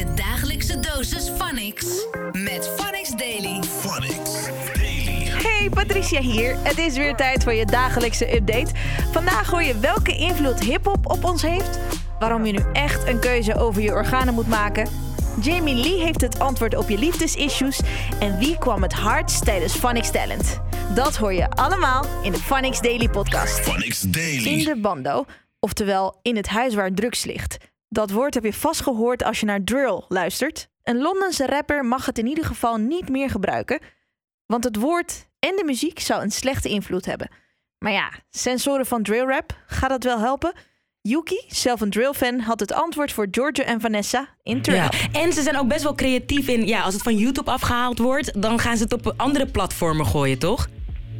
Je 0.00 0.14
dagelijkse 0.14 0.80
dosis 0.80 1.30
Phonics. 1.38 1.86
Met 2.32 2.70
Phonics 2.76 3.10
Daily. 3.10 3.62
Phonics 3.62 4.48
Daily. 4.74 5.24
Hey, 5.24 5.68
Patricia 5.70 6.20
hier. 6.20 6.56
Het 6.62 6.78
is 6.78 6.96
weer 6.96 7.14
tijd 7.14 7.42
voor 7.42 7.52
je 7.52 7.64
dagelijkse 7.64 8.34
update. 8.34 8.70
Vandaag 9.12 9.50
hoor 9.50 9.62
je 9.62 9.78
welke 9.78 10.16
invloed 10.16 10.60
hip-hop 10.60 11.10
op 11.10 11.24
ons 11.24 11.42
heeft, 11.42 11.78
waarom 12.18 12.46
je 12.46 12.52
nu 12.52 12.58
echt 12.72 13.06
een 13.08 13.20
keuze 13.20 13.54
over 13.54 13.82
je 13.82 13.92
organen 13.92 14.34
moet 14.34 14.48
maken. 14.48 14.88
Jamie 15.40 15.74
Lee 15.74 16.02
heeft 16.02 16.20
het 16.20 16.38
antwoord 16.38 16.76
op 16.76 16.88
je 16.88 16.98
liefdesissues 16.98 17.80
en 18.20 18.38
wie 18.38 18.58
kwam 18.58 18.82
het 18.82 18.92
hardst 18.92 19.44
tijdens 19.44 19.74
Phonics 19.74 20.10
Talent. 20.10 20.60
Dat 20.94 21.16
hoor 21.16 21.32
je 21.32 21.50
allemaal 21.50 22.04
in 22.22 22.32
de 22.32 22.38
Phonics 22.38 22.80
Daily 22.80 23.08
podcast. 23.08 23.60
Phonics 23.60 24.04
In 24.04 24.10
Daily. 24.10 24.64
de 24.64 24.76
bando, 24.80 25.24
oftewel 25.58 26.18
in 26.22 26.36
het 26.36 26.48
huis 26.48 26.74
waar 26.74 26.92
drugs 26.92 27.24
ligt. 27.24 27.69
Dat 27.92 28.10
woord 28.10 28.34
heb 28.34 28.44
je 28.44 28.52
vast 28.52 28.82
gehoord 28.82 29.24
als 29.24 29.40
je 29.40 29.46
naar 29.46 29.64
drill 29.64 30.02
luistert. 30.08 30.68
Een 30.82 30.98
Londense 31.00 31.46
rapper 31.46 31.84
mag 31.84 32.06
het 32.06 32.18
in 32.18 32.26
ieder 32.26 32.44
geval 32.44 32.76
niet 32.76 33.08
meer 33.08 33.30
gebruiken, 33.30 33.80
want 34.46 34.64
het 34.64 34.76
woord 34.76 35.28
en 35.38 35.56
de 35.56 35.64
muziek 35.64 36.00
zou 36.00 36.22
een 36.22 36.30
slechte 36.30 36.68
invloed 36.68 37.04
hebben. 37.04 37.30
Maar 37.78 37.92
ja, 37.92 38.10
sensoren 38.28 38.86
van 38.86 39.02
drill 39.02 39.24
rap, 39.26 39.52
gaat 39.66 39.88
dat 39.88 40.04
wel 40.04 40.18
helpen? 40.18 40.52
Yuki, 41.00 41.44
zelf 41.48 41.80
een 41.80 41.90
drill-fan, 41.90 42.40
had 42.40 42.60
het 42.60 42.72
antwoord 42.72 43.12
voor 43.12 43.26
Giorgio 43.30 43.64
en 43.64 43.80
Vanessa 43.80 44.28
in 44.42 44.62
Turn 44.62 44.76
Ja. 44.76 44.90
En 45.12 45.32
ze 45.32 45.42
zijn 45.42 45.58
ook 45.58 45.68
best 45.68 45.82
wel 45.82 45.94
creatief 45.94 46.48
in, 46.48 46.66
ja, 46.66 46.82
als 46.82 46.94
het 46.94 47.02
van 47.02 47.16
YouTube 47.16 47.50
afgehaald 47.50 47.98
wordt, 47.98 48.42
dan 48.42 48.58
gaan 48.58 48.76
ze 48.76 48.82
het 48.82 48.92
op 48.92 49.14
andere 49.16 49.46
platformen 49.46 50.06
gooien, 50.06 50.38
toch? 50.38 50.68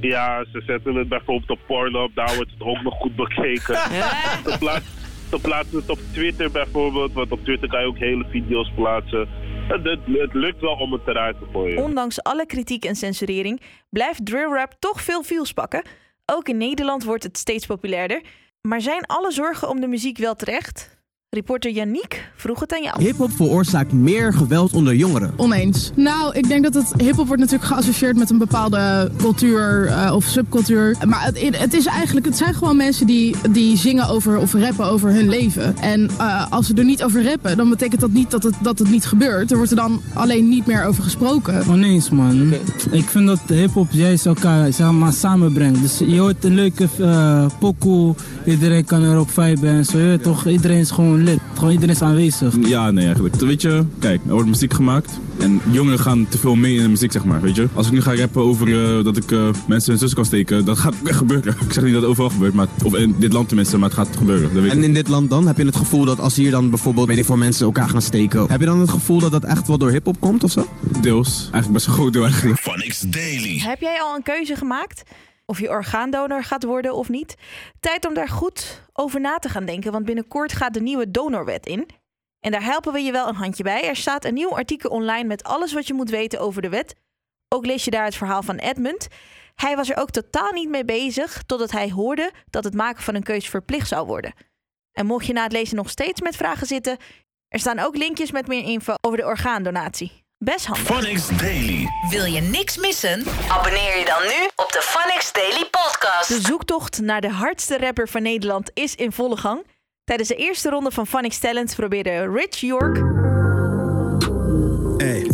Ja, 0.00 0.44
ze 0.52 0.62
zetten 0.66 0.94
het 0.94 1.08
bijvoorbeeld 1.08 1.50
op 1.50 1.58
Pornhub, 1.66 2.14
daar 2.14 2.34
wordt 2.36 2.50
het 2.50 2.62
ook 2.62 2.82
nog 2.82 2.94
goed 2.94 3.16
bekeken. 3.16 3.74
Ze, 4.44 4.56
plaatsen, 4.58 4.92
ze 5.30 5.40
plaatsen 5.40 5.78
het 5.78 5.90
op 5.90 5.98
Twitter 6.12 6.50
bijvoorbeeld, 6.50 7.12
want 7.12 7.32
op 7.32 7.44
Twitter 7.44 7.68
kan 7.68 7.80
je 7.80 7.86
ook 7.86 7.98
hele 7.98 8.24
video's 8.30 8.72
plaatsen. 8.74 9.28
Het, 9.68 9.84
het, 9.84 10.00
het 10.06 10.34
lukt 10.34 10.60
wel 10.60 10.74
om 10.74 10.92
het 10.92 11.06
eruit 11.06 11.38
te 11.38 11.46
gooien. 11.52 11.82
Ondanks 11.82 12.22
alle 12.22 12.46
kritiek 12.46 12.84
en 12.84 12.96
censurering 12.96 13.60
blijft 13.90 14.26
drill 14.26 14.48
rap 14.48 14.74
toch 14.78 15.00
veel 15.00 15.22
views 15.22 15.52
pakken. 15.52 15.82
Ook 16.26 16.48
in 16.48 16.56
Nederland 16.56 17.04
wordt 17.04 17.22
het 17.22 17.38
steeds 17.38 17.66
populairder. 17.66 18.22
Maar 18.60 18.80
zijn 18.80 19.06
alle 19.06 19.32
zorgen 19.32 19.68
om 19.68 19.80
de 19.80 19.86
muziek 19.86 20.18
wel 20.18 20.34
terecht? 20.34 20.99
Reporter 21.36 21.70
Yannick 21.70 22.30
vroeg 22.36 22.60
het 22.60 22.72
aan 22.72 22.82
jou. 22.82 23.02
Hip-hop 23.02 23.30
veroorzaakt 23.30 23.92
meer 23.92 24.32
geweld 24.32 24.72
onder 24.72 24.94
jongeren. 24.94 25.32
Oneens. 25.36 25.90
Nou, 25.94 26.34
ik 26.34 26.48
denk 26.48 26.62
dat 26.62 26.74
het 26.74 27.02
hip-hop 27.02 27.26
wordt 27.26 27.42
natuurlijk 27.42 27.70
geassocieerd 27.70 28.16
met 28.16 28.30
een 28.30 28.38
bepaalde 28.38 29.10
cultuur 29.16 29.86
eh, 29.86 30.14
of 30.14 30.24
subcultuur. 30.24 30.96
Maar 31.06 31.24
het, 31.24 31.56
het 31.56 31.74
is 31.74 31.86
eigenlijk, 31.86 32.26
het 32.26 32.36
zijn 32.36 32.54
gewoon 32.54 32.76
mensen 32.76 33.06
die, 33.06 33.36
die 33.50 33.76
zingen 33.76 34.08
over 34.08 34.38
of 34.38 34.52
rappen 34.52 34.84
over 34.86 35.10
hun 35.10 35.28
leven. 35.28 35.76
En 35.76 36.10
eh, 36.18 36.52
als 36.52 36.66
ze 36.66 36.74
er 36.74 36.84
niet 36.84 37.04
over 37.04 37.24
rappen, 37.24 37.56
dan 37.56 37.68
betekent 37.68 38.00
dat 38.00 38.10
niet 38.10 38.30
dat 38.30 38.42
het, 38.42 38.54
dat 38.62 38.78
het 38.78 38.90
niet 38.90 39.04
gebeurt. 39.04 39.50
Er 39.50 39.56
wordt 39.56 39.70
er 39.70 39.76
dan 39.76 40.02
alleen 40.12 40.48
niet 40.48 40.66
meer 40.66 40.84
over 40.84 41.02
gesproken. 41.02 41.68
Oneens 41.68 42.10
man. 42.10 42.52
Ik 42.90 43.08
vind 43.08 43.26
dat 43.26 43.40
hip-hop 43.46 43.88
juist 43.90 44.26
elkaar 44.26 44.72
zeg 44.72 44.90
maar, 44.90 45.12
samenbrengt. 45.12 45.80
Dus 45.80 45.98
je 45.98 46.18
hoort 46.18 46.44
een 46.44 46.54
leuke 46.54 46.88
uh, 47.00 47.46
pokoe, 47.58 48.14
iedereen 48.46 48.84
kan 48.84 49.04
erop 49.04 49.30
viben 49.30 49.70
en 49.70 49.84
zo. 49.84 49.98
Je 49.98 50.04
weet 50.04 50.22
toch, 50.22 50.46
iedereen 50.46 50.78
is 50.78 50.90
gewoon 50.90 51.18
lid. 51.22 51.38
Gewoon 51.54 51.70
iedereen 51.72 51.94
is 51.94 52.02
aanwezig. 52.02 52.54
Ja, 52.66 52.90
nee, 52.90 53.04
eigenlijk. 53.04 53.34
Weet 53.34 53.62
je, 53.62 53.84
kijk, 53.98 54.20
er 54.26 54.32
wordt 54.32 54.48
muziek 54.48 54.72
gemaakt. 54.74 55.18
En 55.38 55.60
jongeren 55.70 55.98
gaan 55.98 56.26
te 56.28 56.38
veel 56.38 56.54
mee 56.54 56.74
in 56.76 56.82
de 56.82 56.88
muziek, 56.88 57.12
zeg 57.12 57.24
maar. 57.24 57.40
Weet 57.40 57.56
je, 57.56 57.68
als 57.74 57.86
ik 57.86 57.92
nu 57.92 58.02
ga 58.02 58.14
rappen 58.16 58.42
over 58.42 58.68
uh, 58.68 59.04
dat 59.04 59.16
ik 59.16 59.30
uh, 59.30 59.48
mensen 59.66 59.90
hun 59.90 60.00
zus 60.00 60.14
kan 60.14 60.24
steken, 60.24 60.64
dat 60.64 60.78
gaat 60.78 60.94
echt 61.04 61.16
gebeuren. 61.16 61.54
Ik 61.66 61.72
zeg 61.72 61.84
niet 61.84 61.92
dat 61.92 62.02
het 62.02 62.10
overal 62.10 62.30
gebeurt, 62.30 62.54
maar, 62.54 62.66
of 62.84 62.94
in 62.94 63.14
dit 63.18 63.32
land 63.32 63.46
tenminste, 63.48 63.78
maar 63.78 63.88
het 63.88 63.98
gaat 63.98 64.16
gebeuren. 64.16 64.54
Dat 64.54 64.62
weet 64.62 64.70
En 64.70 64.78
ik. 64.78 64.84
in 64.84 64.94
dit 64.94 65.08
land 65.08 65.30
dan? 65.30 65.46
Heb 65.46 65.56
je 65.56 65.64
het 65.64 65.76
gevoel 65.76 66.04
dat 66.04 66.20
als 66.20 66.36
hier 66.36 66.50
dan 66.50 66.70
bijvoorbeeld, 66.70 67.06
weet 67.06 67.18
ik 67.18 67.24
voor 67.24 67.38
mensen 67.38 67.66
elkaar 67.66 67.88
gaan 67.88 68.02
steken, 68.02 68.46
heb 68.50 68.60
je 68.60 68.66
dan 68.66 68.80
het 68.80 68.90
gevoel 68.90 69.18
dat 69.18 69.30
dat 69.32 69.44
echt 69.44 69.66
wel 69.66 69.78
door 69.78 69.90
hip-hop 69.90 70.20
komt 70.20 70.44
of 70.44 70.50
zo? 70.50 70.66
Deels. 71.00 71.38
Eigenlijk 71.40 71.72
best 71.72 71.86
een 71.86 71.92
groot 71.92 72.12
deel 72.12 72.24
eigenlijk. 72.24 72.60
Phonics 72.60 73.00
Daily. 73.00 73.58
Heb 73.58 73.80
jij 73.80 74.00
al 74.02 74.14
een 74.16 74.22
keuze 74.22 74.56
gemaakt? 74.56 75.02
Of 75.50 75.60
je 75.60 75.68
orgaandonor 75.68 76.44
gaat 76.44 76.64
worden 76.64 76.94
of 76.94 77.08
niet? 77.08 77.34
Tijd 77.80 78.06
om 78.06 78.14
daar 78.14 78.28
goed 78.28 78.82
over 78.92 79.20
na 79.20 79.38
te 79.38 79.48
gaan 79.48 79.64
denken, 79.64 79.92
want 79.92 80.04
binnenkort 80.04 80.52
gaat 80.52 80.74
de 80.74 80.80
nieuwe 80.80 81.10
donorwet 81.10 81.66
in. 81.66 81.88
En 82.40 82.50
daar 82.50 82.62
helpen 82.62 82.92
we 82.92 83.00
je 83.00 83.12
wel 83.12 83.28
een 83.28 83.34
handje 83.34 83.62
bij. 83.62 83.88
Er 83.88 83.96
staat 83.96 84.24
een 84.24 84.34
nieuw 84.34 84.56
artikel 84.56 84.90
online 84.90 85.28
met 85.28 85.44
alles 85.44 85.72
wat 85.72 85.86
je 85.86 85.94
moet 85.94 86.10
weten 86.10 86.40
over 86.40 86.62
de 86.62 86.68
wet. 86.68 86.94
Ook 87.48 87.66
lees 87.66 87.84
je 87.84 87.90
daar 87.90 88.04
het 88.04 88.14
verhaal 88.14 88.42
van 88.42 88.56
Edmund. 88.56 89.08
Hij 89.54 89.76
was 89.76 89.90
er 89.90 89.96
ook 89.96 90.10
totaal 90.10 90.52
niet 90.52 90.68
mee 90.68 90.84
bezig 90.84 91.42
totdat 91.42 91.70
hij 91.70 91.90
hoorde 91.90 92.32
dat 92.50 92.64
het 92.64 92.74
maken 92.74 93.02
van 93.02 93.14
een 93.14 93.22
keus 93.22 93.48
verplicht 93.48 93.88
zou 93.88 94.06
worden. 94.06 94.32
En 94.92 95.06
mocht 95.06 95.26
je 95.26 95.32
na 95.32 95.42
het 95.42 95.52
lezen 95.52 95.76
nog 95.76 95.90
steeds 95.90 96.20
met 96.20 96.36
vragen 96.36 96.66
zitten, 96.66 96.96
er 97.48 97.58
staan 97.58 97.78
ook 97.78 97.96
linkjes 97.96 98.30
met 98.30 98.46
meer 98.46 98.64
info 98.64 98.94
over 99.00 99.18
de 99.18 99.26
orgaandonatie. 99.26 100.19
Best 100.44 100.66
handig. 100.66 100.86
Phonics 100.86 101.28
Daily. 101.38 101.88
Wil 102.10 102.24
je 102.24 102.40
niks 102.40 102.76
missen? 102.76 103.24
Abonneer 103.48 103.98
je 103.98 104.04
dan 104.04 104.22
nu 104.22 104.48
op 104.56 104.72
de 104.72 104.80
Phonics 104.82 105.32
Daily 105.32 105.68
podcast. 105.70 106.28
De 106.28 106.40
zoektocht 106.40 107.00
naar 107.00 107.20
de 107.20 107.30
hardste 107.30 107.78
rapper 107.78 108.08
van 108.08 108.22
Nederland 108.22 108.70
is 108.74 108.94
in 108.94 109.12
volle 109.12 109.36
gang. 109.36 109.66
Tijdens 110.04 110.28
de 110.28 110.34
eerste 110.34 110.68
ronde 110.68 110.90
van 110.90 111.06
Phonics 111.06 111.38
Talent 111.38 111.74
probeerde 111.76 112.30
Rich 112.32 112.56
York 112.56 112.96
Hey, 114.96 115.30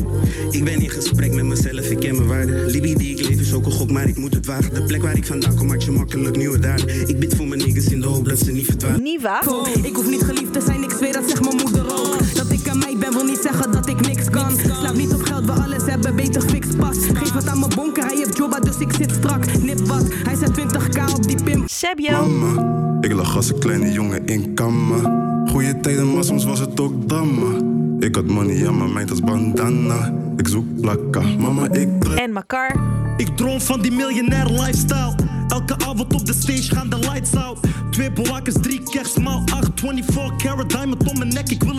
ik 0.50 0.64
ben 0.64 0.80
in 0.80 0.90
gesprek 0.90 1.32
met 1.32 1.44
mezelf, 1.44 1.90
ik 1.90 1.98
ken 1.98 2.16
mijn 2.16 2.28
waarde. 2.28 2.52
Libby 2.52 2.94
die 2.94 3.18
ik 3.18 3.28
leef 3.28 3.40
is 3.40 3.52
ook 3.52 3.66
een 3.66 3.72
gok, 3.72 3.90
maar 3.90 4.08
ik 4.08 4.16
moet 4.16 4.34
het 4.34 4.46
wagen. 4.46 4.74
De 4.74 4.82
plek 4.82 5.02
waar 5.02 5.16
ik 5.16 5.26
vandaan 5.26 5.56
kom, 5.56 5.66
maakt 5.66 5.84
je 5.84 5.90
makkelijk 5.90 6.36
nieuwe 6.36 6.58
daden. 6.58 7.08
Ik 7.08 7.18
bid 7.18 7.36
voor 7.36 7.46
mijn 7.46 7.60
niggas 7.60 7.84
in 7.84 8.00
de 8.00 8.06
hoop 8.06 8.28
dat 8.28 8.38
ze 8.38 8.52
niet 8.52 8.64
verdwalen. 8.64 9.02
Niva. 9.02 9.42
Ik 9.82 9.96
hoef 9.96 10.06
niet 10.06 10.22
geliefd 10.22 10.52
te 10.52 10.60
zit 19.08 19.16
strak. 19.24 19.62
Nip 19.62 19.78
wat, 19.78 20.04
hij 20.24 20.34
zet 20.34 20.50
20k 20.50 21.14
op 21.14 21.22
die 21.26 21.42
pimp. 21.42 21.68
Sebio. 21.68 22.26
Mama, 22.26 22.98
ik 23.00 23.12
lag 23.12 23.36
als 23.36 23.50
een 23.50 23.58
kleine 23.58 23.92
jongen 23.92 24.26
in 24.26 24.54
kamma. 24.54 25.24
Goeie 25.50 25.80
tijden, 25.80 26.14
maar 26.14 26.24
soms 26.24 26.44
was 26.44 26.58
het 26.60 26.80
ook 26.80 27.08
drama. 27.08 27.60
Ik 27.98 28.14
had 28.14 28.24
money 28.24 28.68
aan 28.68 28.78
mijn 28.78 28.92
meid 28.92 29.10
als 29.10 29.20
bandana. 29.20 30.14
Ik 30.36 30.48
zoek 30.48 30.80
plakka, 30.80 31.20
mama, 31.20 31.70
ik. 31.70 32.04
En 32.04 32.32
Makar. 32.32 32.76
Ik 33.16 33.36
droom 33.36 33.60
van 33.60 33.80
die 33.80 33.92
miljonair 33.92 34.46
lifestyle. 34.46 35.14
Elke 35.48 35.74
avond 35.78 36.14
op 36.14 36.26
de 36.26 36.32
stage 36.32 36.74
gaan 36.74 36.90
de 36.90 36.98
lights 36.98 37.34
out. 37.34 37.58
Twee 37.90 38.12
bewakers, 38.12 38.54
drie 38.60 38.82
kerstmaal, 38.90 39.42
8, 39.52 39.70
24 39.74 40.36
karat 40.36 40.70
diamond 40.70 41.08
om 41.10 41.18
mijn 41.18 41.32
nek. 41.32 41.48
Ik 41.48 41.62
wil. 41.62 41.75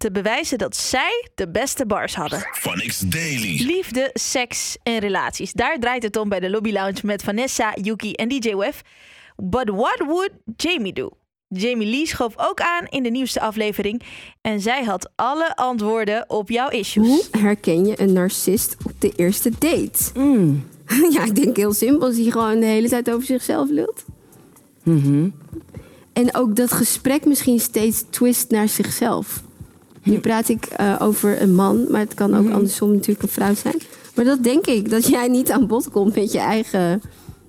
Te 0.00 0.10
bewijzen 0.10 0.58
dat 0.58 0.76
zij 0.76 1.28
de 1.34 1.50
beste 1.50 1.86
bars 1.86 2.14
hadden. 2.14 2.38
Phonics 2.52 2.98
Daily. 2.98 3.62
Liefde, 3.62 4.10
seks 4.12 4.76
en 4.82 4.98
relaties. 4.98 5.52
Daar 5.52 5.78
draait 5.78 6.02
het 6.02 6.16
om 6.16 6.28
bij 6.28 6.40
de 6.40 6.50
Lobby 6.50 6.72
Lounge 6.72 6.98
met 7.02 7.22
Vanessa, 7.22 7.74
Yuki 7.82 8.12
en 8.12 8.28
DJ 8.28 8.54
Wef. 8.54 8.82
But 9.36 9.68
what 9.68 9.98
would 9.98 10.30
Jamie 10.56 10.92
do? 10.92 11.10
Jamie 11.48 11.90
Lee 11.90 12.06
schoof 12.06 12.34
ook 12.36 12.60
aan 12.60 12.86
in 12.86 13.02
de 13.02 13.10
nieuwste 13.10 13.40
aflevering. 13.40 14.02
En 14.40 14.60
zij 14.60 14.84
had 14.84 15.10
alle 15.16 15.56
antwoorden 15.56 16.24
op 16.30 16.50
jouw 16.50 16.68
issues. 16.68 17.06
Hoe 17.06 17.24
herken 17.30 17.86
je 17.86 18.00
een 18.00 18.12
narcist 18.12 18.76
op 18.84 18.92
de 18.98 19.12
eerste 19.16 19.50
date? 19.58 20.10
Ja, 21.10 21.24
ik 21.24 21.34
denk 21.34 21.56
heel 21.56 21.72
simpel. 21.72 22.06
Als 22.06 22.16
hij 22.16 22.30
gewoon 22.30 22.60
de 22.60 22.66
hele 22.66 22.88
tijd 22.88 23.10
over 23.10 23.26
zichzelf 23.26 23.70
lult. 23.70 24.04
En 26.12 26.34
ook 26.34 26.56
dat 26.56 26.72
gesprek 26.72 27.24
misschien 27.24 27.60
steeds 27.60 28.04
twist 28.10 28.50
naar 28.50 28.68
zichzelf. 28.68 29.42
Nu 30.02 30.18
praat 30.18 30.48
ik 30.48 30.64
eh, 30.64 30.96
over 30.98 31.42
een 31.42 31.54
man, 31.54 31.86
maar 31.90 32.00
het 32.00 32.14
kan 32.14 32.36
ook 32.36 32.50
andersom 32.50 32.92
natuurlijk 32.92 33.22
een 33.22 33.28
vrouw 33.28 33.54
zijn. 33.54 33.80
Maar 34.14 34.24
dat 34.24 34.42
denk 34.42 34.66
ik, 34.66 34.90
dat 34.90 35.06
jij 35.06 35.28
niet 35.28 35.50
aan 35.50 35.66
bod 35.66 35.90
komt 35.90 36.14
met 36.14 36.32
je 36.32 36.38
eigen... 36.38 37.02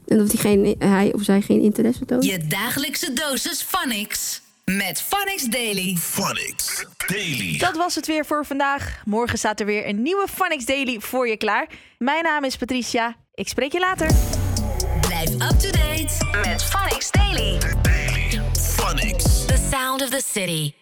En 0.07 0.17
dat 0.17 0.31
hij, 0.31 0.41
geen, 0.41 0.75
hij 0.79 1.13
of 1.13 1.23
zij 1.23 1.41
geen 1.41 1.61
interesse 1.61 2.05
toont. 2.05 2.25
Je 2.25 2.47
dagelijkse 2.47 3.13
dosis 3.13 3.61
Phonics. 3.61 4.41
Met 4.65 5.01
Phonics 5.01 5.43
Daily. 5.43 5.95
Phonics 5.99 6.85
Daily. 7.07 7.57
Dat 7.57 7.77
was 7.77 7.95
het 7.95 8.07
weer 8.07 8.25
voor 8.25 8.45
vandaag. 8.45 9.01
Morgen 9.05 9.37
staat 9.37 9.59
er 9.59 9.65
weer 9.65 9.87
een 9.87 10.01
nieuwe 10.01 10.27
Phonics 10.33 10.65
Daily 10.65 10.99
voor 10.99 11.27
je 11.27 11.37
klaar. 11.37 11.69
Mijn 11.97 12.23
naam 12.23 12.43
is 12.43 12.57
Patricia. 12.57 13.15
Ik 13.33 13.47
spreek 13.47 13.71
je 13.71 13.79
later. 13.79 14.07
Blijf 15.01 15.29
up 15.29 15.59
to 15.59 15.71
date 15.71 16.39
met 16.49 16.63
Phonics 16.63 17.11
Daily. 17.11 17.57
Daily. 17.81 18.41
Phonics. 18.53 19.45
The 19.45 19.67
sound 19.71 20.01
of 20.01 20.09
the 20.09 20.21
city. 20.33 20.80